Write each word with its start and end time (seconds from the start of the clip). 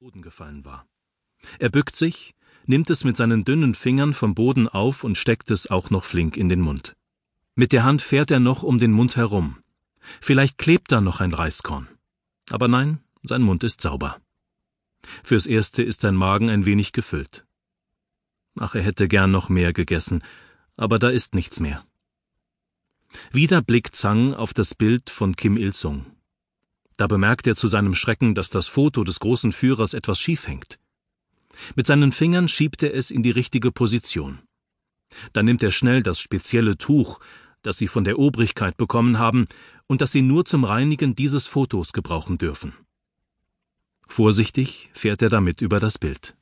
Boden 0.00 0.22
gefallen 0.22 0.64
war. 0.64 0.88
Er 1.58 1.68
bückt 1.68 1.94
sich, 1.94 2.34
nimmt 2.64 2.88
es 2.88 3.04
mit 3.04 3.18
seinen 3.18 3.44
dünnen 3.44 3.74
Fingern 3.74 4.14
vom 4.14 4.34
Boden 4.34 4.66
auf 4.66 5.04
und 5.04 5.18
steckt 5.18 5.50
es 5.50 5.70
auch 5.70 5.90
noch 5.90 6.04
flink 6.04 6.38
in 6.38 6.48
den 6.48 6.62
Mund. 6.62 6.96
Mit 7.54 7.72
der 7.72 7.84
Hand 7.84 8.00
fährt 8.00 8.30
er 8.30 8.40
noch 8.40 8.62
um 8.62 8.78
den 8.78 8.92
Mund 8.92 9.16
herum. 9.16 9.58
Vielleicht 10.22 10.56
klebt 10.56 10.90
da 10.90 11.02
noch 11.02 11.20
ein 11.20 11.34
Reiskorn. 11.34 11.86
Aber 12.48 12.66
nein, 12.66 13.00
sein 13.22 13.42
Mund 13.42 13.62
ist 13.62 13.82
sauber. 13.82 14.18
Fürs 15.22 15.44
Erste 15.44 15.82
ist 15.82 16.00
sein 16.00 16.16
Magen 16.16 16.48
ein 16.48 16.64
wenig 16.64 16.92
gefüllt. 16.92 17.44
Ach, 18.58 18.74
er 18.74 18.82
hätte 18.82 19.06
gern 19.06 19.30
noch 19.30 19.50
mehr 19.50 19.74
gegessen, 19.74 20.22
aber 20.78 20.98
da 20.98 21.10
ist 21.10 21.34
nichts 21.34 21.60
mehr. 21.60 21.84
Wieder 23.32 23.60
blickt 23.60 23.96
Zhang 23.96 24.32
auf 24.32 24.54
das 24.54 24.74
Bild 24.74 25.10
von 25.10 25.36
Kim 25.36 25.58
Il-sung. 25.58 26.06
Da 27.00 27.06
bemerkt 27.06 27.46
er 27.46 27.56
zu 27.56 27.66
seinem 27.66 27.94
Schrecken, 27.94 28.34
dass 28.34 28.50
das 28.50 28.66
Foto 28.66 29.04
des 29.04 29.20
großen 29.20 29.52
Führers 29.52 29.94
etwas 29.94 30.20
schief 30.20 30.46
hängt. 30.46 30.78
Mit 31.74 31.86
seinen 31.86 32.12
Fingern 32.12 32.46
schiebt 32.46 32.82
er 32.82 32.94
es 32.94 33.10
in 33.10 33.22
die 33.22 33.30
richtige 33.30 33.72
Position. 33.72 34.40
Dann 35.32 35.46
nimmt 35.46 35.62
er 35.62 35.72
schnell 35.72 36.02
das 36.02 36.20
spezielle 36.20 36.76
Tuch, 36.76 37.18
das 37.62 37.78
sie 37.78 37.88
von 37.88 38.04
der 38.04 38.18
Obrigkeit 38.18 38.76
bekommen 38.76 39.18
haben 39.18 39.46
und 39.86 40.02
das 40.02 40.12
sie 40.12 40.20
nur 40.20 40.44
zum 40.44 40.62
Reinigen 40.62 41.14
dieses 41.14 41.46
Fotos 41.46 41.94
gebrauchen 41.94 42.36
dürfen. 42.36 42.74
Vorsichtig 44.06 44.90
fährt 44.92 45.22
er 45.22 45.30
damit 45.30 45.62
über 45.62 45.80
das 45.80 45.96
Bild. 45.96 46.36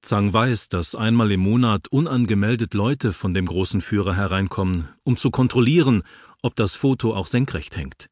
Zhang 0.00 0.32
weiß, 0.32 0.68
dass 0.68 0.96
einmal 0.96 1.30
im 1.30 1.42
Monat 1.42 1.86
unangemeldet 1.92 2.74
Leute 2.74 3.12
von 3.12 3.34
dem 3.34 3.46
großen 3.46 3.80
Führer 3.80 4.16
hereinkommen, 4.16 4.88
um 5.04 5.16
zu 5.16 5.30
kontrollieren, 5.30 6.02
ob 6.42 6.56
das 6.56 6.74
Foto 6.74 7.14
auch 7.14 7.28
senkrecht 7.28 7.76
hängt. 7.76 8.08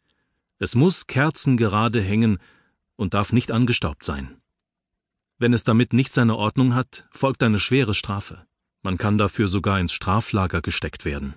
Es 0.61 0.75
muss 0.75 1.07
kerzengerade 1.07 2.03
hängen 2.03 2.39
und 2.97 3.15
darf 3.15 3.33
nicht 3.33 3.51
angestaubt 3.51 4.05
sein. 4.05 4.41
Wenn 5.39 5.55
es 5.55 5.65
damit 5.65 5.95
nicht 5.95 6.13
seine 6.13 6.37
Ordnung 6.37 6.75
hat, 6.75 7.09
folgt 7.11 7.43
eine 7.43 7.59
schwere 7.59 7.95
Strafe. 7.95 8.47
Man 8.83 8.99
kann 8.99 9.17
dafür 9.17 9.49
sogar 9.49 9.81
ins 9.81 9.95
Straflager 9.95 10.61
gesteckt 10.61 11.07
werden. 11.07 11.35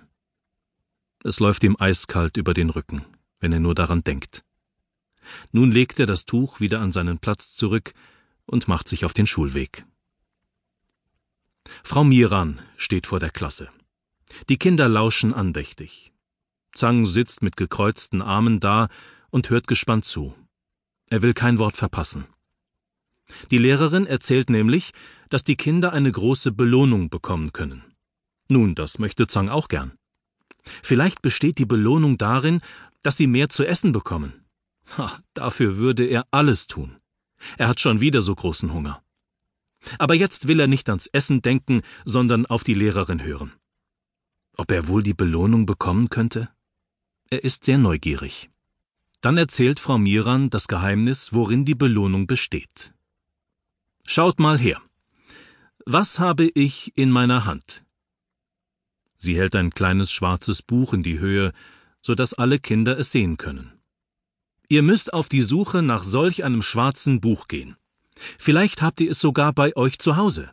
Es 1.24 1.40
läuft 1.40 1.64
ihm 1.64 1.76
eiskalt 1.78 2.36
über 2.36 2.52
den 2.52 2.68
Rücken, 2.68 3.02
wenn 3.40 3.50
er 3.50 3.60
nur 3.60 3.74
daran 3.74 4.04
denkt. 4.04 4.44
Nun 5.52 5.72
legt 5.72 5.98
er 5.98 6.06
das 6.06 6.26
Tuch 6.26 6.60
wieder 6.60 6.80
an 6.80 6.92
seinen 6.92 7.18
Platz 7.18 7.54
zurück 7.54 7.94
und 8.44 8.68
macht 8.68 8.88
sich 8.88 9.06
auf 9.06 9.14
den 9.14 9.26
Schulweg. 9.26 9.86
Frau 11.82 12.04
Miran 12.04 12.60
steht 12.76 13.06
vor 13.06 13.20
der 13.20 13.30
Klasse. 13.30 13.70
Die 14.50 14.58
Kinder 14.58 14.86
lauschen 14.86 15.32
andächtig. 15.32 16.13
Zhang 16.74 17.06
sitzt 17.06 17.42
mit 17.42 17.56
gekreuzten 17.56 18.22
Armen 18.22 18.60
da 18.60 18.88
und 19.30 19.50
hört 19.50 19.66
gespannt 19.66 20.04
zu. 20.04 20.34
Er 21.10 21.22
will 21.22 21.34
kein 21.34 21.58
Wort 21.58 21.76
verpassen. 21.76 22.26
Die 23.50 23.58
Lehrerin 23.58 24.06
erzählt 24.06 24.50
nämlich, 24.50 24.92
dass 25.30 25.44
die 25.44 25.56
Kinder 25.56 25.92
eine 25.92 26.12
große 26.12 26.52
Belohnung 26.52 27.10
bekommen 27.10 27.52
können. 27.52 27.82
Nun, 28.50 28.74
das 28.74 28.98
möchte 28.98 29.26
Zhang 29.26 29.48
auch 29.48 29.68
gern. 29.68 29.92
Vielleicht 30.62 31.22
besteht 31.22 31.58
die 31.58 31.66
Belohnung 31.66 32.18
darin, 32.18 32.60
dass 33.02 33.16
sie 33.16 33.26
mehr 33.26 33.48
zu 33.48 33.64
essen 33.64 33.92
bekommen. 33.92 34.44
Ha, 34.96 35.18
dafür 35.34 35.76
würde 35.76 36.04
er 36.04 36.26
alles 36.30 36.66
tun. 36.66 36.96
Er 37.58 37.68
hat 37.68 37.80
schon 37.80 38.00
wieder 38.00 38.22
so 38.22 38.34
großen 38.34 38.72
Hunger. 38.72 39.02
Aber 39.98 40.14
jetzt 40.14 40.48
will 40.48 40.60
er 40.60 40.66
nicht 40.66 40.88
ans 40.88 41.06
Essen 41.06 41.42
denken, 41.42 41.82
sondern 42.04 42.46
auf 42.46 42.64
die 42.64 42.74
Lehrerin 42.74 43.22
hören. 43.22 43.52
Ob 44.56 44.70
er 44.70 44.88
wohl 44.88 45.02
die 45.02 45.14
Belohnung 45.14 45.66
bekommen 45.66 46.10
könnte? 46.10 46.48
Er 47.34 47.42
ist 47.42 47.64
sehr 47.64 47.78
neugierig. 47.78 48.48
Dann 49.20 49.36
erzählt 49.36 49.80
Frau 49.80 49.98
Miran 49.98 50.50
das 50.50 50.68
Geheimnis, 50.68 51.32
worin 51.32 51.64
die 51.64 51.74
Belohnung 51.74 52.28
besteht. 52.28 52.94
Schaut 54.06 54.38
mal 54.38 54.56
her. 54.56 54.80
Was 55.84 56.20
habe 56.20 56.48
ich 56.54 56.96
in 56.96 57.10
meiner 57.10 57.44
Hand? 57.44 57.84
Sie 59.16 59.36
hält 59.36 59.56
ein 59.56 59.70
kleines 59.70 60.12
schwarzes 60.12 60.62
Buch 60.62 60.92
in 60.92 61.02
die 61.02 61.18
Höhe, 61.18 61.52
so 62.00 62.14
dass 62.14 62.34
alle 62.34 62.60
Kinder 62.60 62.96
es 62.96 63.10
sehen 63.10 63.36
können. 63.36 63.72
Ihr 64.68 64.82
müsst 64.82 65.12
auf 65.12 65.28
die 65.28 65.42
Suche 65.42 65.82
nach 65.82 66.04
solch 66.04 66.44
einem 66.44 66.62
schwarzen 66.62 67.20
Buch 67.20 67.48
gehen. 67.48 67.76
Vielleicht 68.38 68.80
habt 68.80 69.00
ihr 69.00 69.10
es 69.10 69.18
sogar 69.18 69.52
bei 69.52 69.74
euch 69.74 69.98
zu 69.98 70.16
Hause. 70.16 70.52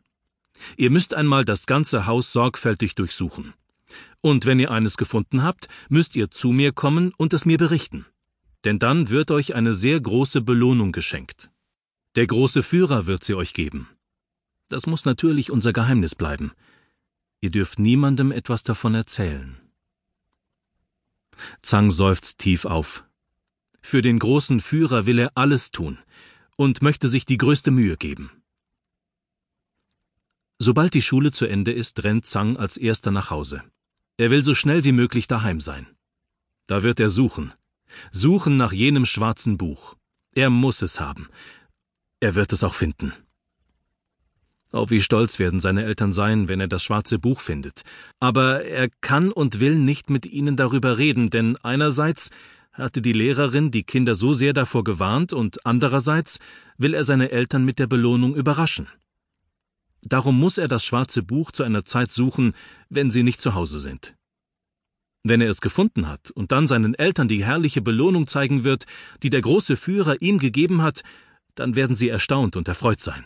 Ihr 0.77 0.89
müsst 0.89 1.13
einmal 1.13 1.45
das 1.45 1.67
ganze 1.67 2.07
Haus 2.07 2.33
sorgfältig 2.33 2.95
durchsuchen. 2.95 3.53
Und 4.21 4.45
wenn 4.45 4.59
ihr 4.59 4.71
eines 4.71 4.97
gefunden 4.97 5.43
habt, 5.43 5.67
müsst 5.89 6.15
ihr 6.15 6.31
zu 6.31 6.51
mir 6.51 6.71
kommen 6.71 7.13
und 7.17 7.33
es 7.33 7.45
mir 7.45 7.57
berichten 7.57 8.05
denn 8.63 8.79
dann 8.79 9.09
wird 9.09 9.31
euch 9.31 9.55
eine 9.55 9.73
sehr 9.73 9.99
große 9.99 10.41
Belohnung 10.41 10.91
geschenkt. 10.91 11.51
Der 12.15 12.27
große 12.27 12.63
Führer 12.63 13.07
wird 13.07 13.23
sie 13.23 13.33
euch 13.33 13.53
geben. 13.53 13.89
Das 14.67 14.85
muss 14.85 15.05
natürlich 15.05 15.51
unser 15.51 15.73
Geheimnis 15.73 16.15
bleiben. 16.15 16.51
Ihr 17.41 17.51
dürft 17.51 17.79
niemandem 17.79 18.31
etwas 18.31 18.63
davon 18.63 18.93
erzählen. 18.93 19.57
Zhang 21.61 21.89
seufzt 21.89 22.37
tief 22.37 22.65
auf. 22.65 23.05
Für 23.81 24.01
den 24.01 24.19
großen 24.19 24.59
Führer 24.59 25.05
will 25.07 25.17
er 25.17 25.31
alles 25.35 25.71
tun 25.71 25.97
und 26.55 26.83
möchte 26.83 27.07
sich 27.07 27.25
die 27.25 27.37
größte 27.37 27.71
Mühe 27.71 27.97
geben. 27.97 28.29
Sobald 30.59 30.93
die 30.93 31.01
Schule 31.01 31.31
zu 31.31 31.47
Ende 31.47 31.71
ist, 31.71 32.03
rennt 32.03 32.27
Zhang 32.27 32.57
als 32.57 32.77
erster 32.77 33.09
nach 33.09 33.31
Hause. 33.31 33.63
Er 34.21 34.29
will 34.29 34.43
so 34.43 34.53
schnell 34.53 34.83
wie 34.83 34.91
möglich 34.91 35.25
daheim 35.25 35.59
sein. 35.59 35.87
Da 36.67 36.83
wird 36.83 36.99
er 36.99 37.09
suchen, 37.09 37.55
Suchen 38.11 38.55
nach 38.55 38.71
jenem 38.71 39.07
schwarzen 39.07 39.57
Buch. 39.57 39.95
Er 40.35 40.51
muss 40.51 40.83
es 40.83 40.99
haben. 40.99 41.27
Er 42.19 42.35
wird 42.35 42.53
es 42.53 42.63
auch 42.63 42.75
finden. 42.75 43.13
Oh, 44.73 44.85
wie 44.89 45.01
stolz 45.01 45.39
werden 45.39 45.59
seine 45.59 45.85
Eltern 45.85 46.13
sein, 46.13 46.47
wenn 46.47 46.59
er 46.59 46.67
das 46.67 46.83
schwarze 46.83 47.17
Buch 47.17 47.39
findet. 47.39 47.81
Aber 48.19 48.63
er 48.63 48.89
kann 49.01 49.31
und 49.31 49.59
will 49.59 49.79
nicht 49.79 50.11
mit 50.11 50.27
ihnen 50.27 50.55
darüber 50.55 50.99
reden, 50.99 51.31
denn 51.31 51.57
einerseits 51.63 52.29
hatte 52.73 53.01
die 53.01 53.13
Lehrerin 53.13 53.71
die 53.71 53.81
Kinder 53.81 54.13
so 54.13 54.33
sehr 54.33 54.53
davor 54.53 54.83
gewarnt 54.83 55.33
und 55.33 55.65
andererseits 55.65 56.37
will 56.77 56.93
er 56.93 57.05
seine 57.05 57.31
Eltern 57.31 57.65
mit 57.65 57.79
der 57.79 57.87
Belohnung 57.87 58.35
überraschen. 58.35 58.87
Darum 60.03 60.39
muss 60.39 60.57
er 60.57 60.67
das 60.67 60.83
schwarze 60.83 61.23
Buch 61.23 61.51
zu 61.51 61.63
einer 61.63 61.83
Zeit 61.83 62.11
suchen, 62.11 62.53
wenn 62.89 63.11
sie 63.11 63.23
nicht 63.23 63.41
zu 63.41 63.53
Hause 63.53 63.79
sind. 63.79 64.15
Wenn 65.23 65.41
er 65.41 65.49
es 65.49 65.61
gefunden 65.61 66.07
hat 66.07 66.31
und 66.31 66.51
dann 66.51 66.65
seinen 66.65 66.95
Eltern 66.95 67.27
die 67.27 67.45
herrliche 67.45 67.81
Belohnung 67.81 68.25
zeigen 68.25 68.63
wird, 68.63 68.85
die 69.21 69.29
der 69.29 69.41
große 69.41 69.77
Führer 69.77 70.19
ihm 70.21 70.39
gegeben 70.39 70.81
hat, 70.81 71.03
dann 71.53 71.75
werden 71.75 71.95
sie 71.95 72.09
erstaunt 72.09 72.55
und 72.55 72.67
erfreut 72.67 72.99
sein. 72.99 73.25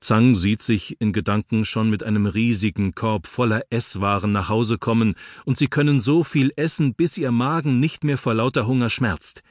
Zhang 0.00 0.34
sieht 0.34 0.62
sich 0.62 1.00
in 1.00 1.12
Gedanken 1.12 1.64
schon 1.64 1.88
mit 1.88 2.02
einem 2.02 2.26
riesigen 2.26 2.94
Korb 2.94 3.26
voller 3.26 3.62
Esswaren 3.70 4.32
nach 4.32 4.48
Hause 4.48 4.76
kommen, 4.76 5.14
und 5.44 5.56
sie 5.56 5.68
können 5.68 6.00
so 6.00 6.24
viel 6.24 6.52
essen, 6.56 6.94
bis 6.94 7.16
ihr 7.16 7.30
Magen 7.30 7.80
nicht 7.80 8.04
mehr 8.04 8.18
vor 8.18 8.34
lauter 8.34 8.66
Hunger 8.66 8.90
schmerzt. 8.90 9.42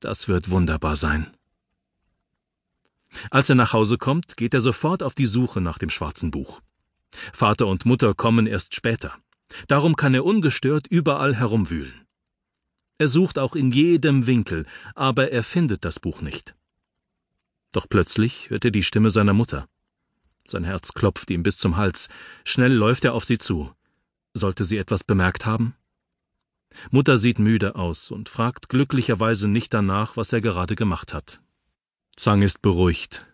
Das 0.00 0.28
wird 0.28 0.50
wunderbar 0.50 0.96
sein. 0.96 1.35
Als 3.30 3.48
er 3.48 3.54
nach 3.54 3.72
Hause 3.72 3.98
kommt, 3.98 4.36
geht 4.36 4.54
er 4.54 4.60
sofort 4.60 5.02
auf 5.02 5.14
die 5.14 5.26
Suche 5.26 5.60
nach 5.60 5.78
dem 5.78 5.90
schwarzen 5.90 6.30
Buch. 6.30 6.60
Vater 7.32 7.66
und 7.66 7.86
Mutter 7.86 8.14
kommen 8.14 8.46
erst 8.46 8.74
später. 8.74 9.14
Darum 9.68 9.96
kann 9.96 10.14
er 10.14 10.24
ungestört 10.24 10.86
überall 10.86 11.34
herumwühlen. 11.34 12.06
Er 12.98 13.08
sucht 13.08 13.38
auch 13.38 13.54
in 13.54 13.72
jedem 13.72 14.26
Winkel, 14.26 14.66
aber 14.94 15.30
er 15.30 15.42
findet 15.42 15.84
das 15.84 16.00
Buch 16.00 16.22
nicht. 16.22 16.54
Doch 17.72 17.86
plötzlich 17.88 18.50
hört 18.50 18.64
er 18.64 18.70
die 18.70 18.82
Stimme 18.82 19.10
seiner 19.10 19.34
Mutter. 19.34 19.68
Sein 20.46 20.64
Herz 20.64 20.92
klopft 20.92 21.30
ihm 21.30 21.42
bis 21.42 21.58
zum 21.58 21.76
Hals. 21.76 22.08
Schnell 22.44 22.72
läuft 22.72 23.04
er 23.04 23.12
auf 23.12 23.24
sie 23.24 23.38
zu. 23.38 23.72
Sollte 24.32 24.64
sie 24.64 24.78
etwas 24.78 25.04
bemerkt 25.04 25.44
haben? 25.44 25.74
Mutter 26.90 27.18
sieht 27.18 27.38
müde 27.38 27.74
aus 27.74 28.10
und 28.10 28.28
fragt 28.28 28.68
glücklicherweise 28.68 29.48
nicht 29.48 29.74
danach, 29.74 30.16
was 30.16 30.32
er 30.32 30.40
gerade 30.40 30.74
gemacht 30.74 31.12
hat. 31.12 31.40
Zhang 32.16 32.42
ist 32.42 32.62
beruhigt. 32.62 33.26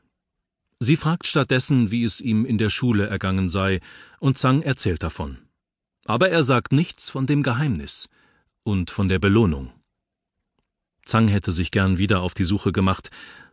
Sie 0.80 0.96
fragt 0.96 1.28
stattdessen, 1.28 1.92
wie 1.92 2.02
es 2.02 2.20
ihm 2.20 2.44
in 2.44 2.58
der 2.58 2.70
Schule 2.70 3.06
ergangen 3.06 3.48
sei, 3.48 3.80
und 4.18 4.38
Zhang 4.38 4.62
erzählt 4.62 5.04
davon. 5.04 5.38
Aber 6.04 6.30
er 6.30 6.42
sagt 6.42 6.72
nichts 6.72 7.08
von 7.08 7.28
dem 7.28 7.44
Geheimnis 7.44 8.08
und 8.64 8.90
von 8.90 9.08
der 9.08 9.20
Belohnung. 9.20 9.72
Zhang 11.04 11.28
hätte 11.28 11.52
sich 11.52 11.70
gern 11.70 11.98
wieder 11.98 12.20
auf 12.22 12.34
die 12.34 12.44
Suche 12.44 12.72
gemacht, 12.72 13.10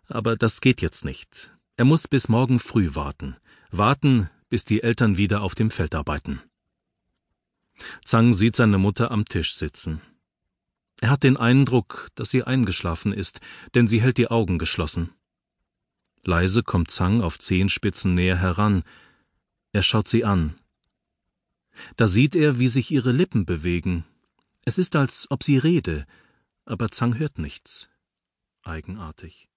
aber 0.07 0.35
das 0.35 0.61
geht 0.61 0.81
jetzt 0.81 1.05
nicht. 1.05 1.51
Er 1.77 1.85
muss 1.85 2.07
bis 2.07 2.27
morgen 2.27 2.59
früh 2.59 2.95
warten, 2.95 3.35
warten, 3.69 4.29
bis 4.49 4.65
die 4.65 4.81
Eltern 4.81 5.17
wieder 5.17 5.41
auf 5.41 5.53
dem 5.53 5.69
Feld 5.69 5.93
arbeiten. 5.93 6.41
Zhang 8.03 8.33
sieht 8.33 8.55
seine 8.55 8.79
Mutter 8.79 9.11
am 9.11 9.25
Tisch 9.25 9.55
sitzen. 9.55 10.01
Er 11.01 11.11
hat 11.11 11.23
den 11.23 11.37
Eindruck, 11.37 12.09
dass 12.15 12.31
sie 12.31 12.43
eingeschlafen 12.43 13.13
ist, 13.13 13.39
denn 13.75 13.87
sie 13.87 14.01
hält 14.01 14.17
die 14.17 14.29
Augen 14.29 14.57
geschlossen. 14.57 15.13
Leise 16.23 16.63
kommt 16.63 16.91
Zhang 16.91 17.21
auf 17.21 17.39
Zehenspitzen 17.39 18.13
näher 18.13 18.37
heran. 18.37 18.83
Er 19.71 19.83
schaut 19.83 20.07
sie 20.07 20.25
an, 20.25 20.55
da 21.95 22.07
sieht 22.07 22.35
er, 22.35 22.59
wie 22.59 22.67
sich 22.67 22.91
ihre 22.91 23.11
Lippen 23.11 23.45
bewegen. 23.45 24.05
Es 24.65 24.77
ist, 24.77 24.95
als 24.95 25.27
ob 25.29 25.43
sie 25.43 25.57
rede, 25.57 26.05
aber 26.65 26.89
Zhang 26.89 27.17
hört 27.17 27.39
nichts. 27.39 27.89
Eigenartig. 28.63 29.48